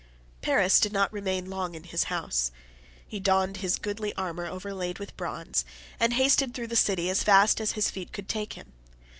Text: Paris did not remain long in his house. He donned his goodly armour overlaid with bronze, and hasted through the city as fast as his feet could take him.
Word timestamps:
Paris 0.41 0.79
did 0.79 0.91
not 0.91 1.13
remain 1.13 1.47
long 1.47 1.75
in 1.75 1.83
his 1.83 2.05
house. 2.05 2.49
He 3.07 3.19
donned 3.19 3.57
his 3.57 3.77
goodly 3.77 4.15
armour 4.15 4.47
overlaid 4.47 4.97
with 4.97 5.15
bronze, 5.15 5.63
and 5.99 6.13
hasted 6.13 6.55
through 6.55 6.69
the 6.69 6.75
city 6.75 7.07
as 7.07 7.21
fast 7.23 7.61
as 7.61 7.73
his 7.73 7.91
feet 7.91 8.11
could 8.11 8.27
take 8.27 8.53
him. 8.53 8.73